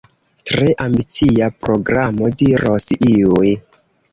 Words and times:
Tre 0.51 0.69
ambicia 0.85 1.51
programo, 1.65 2.33
diros 2.43 2.89
iuj. 3.11 3.53